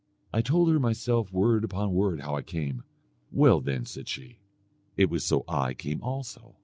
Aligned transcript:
I 0.33 0.41
told 0.41 0.69
her 0.71 0.79
myself 0.79 1.31
word 1.31 1.63
upon 1.63 1.93
word 1.93 2.21
how 2.21 2.35
I 2.35 2.41
came. 2.41 2.81
'Well, 3.31 3.61
then,' 3.61 3.85
said 3.85 4.09
she, 4.09 4.39
'it 4.97 5.11
was 5.11 5.23
so 5.23 5.43
I 5.47 5.75
came 5.75 6.01
also.' 6.01 6.55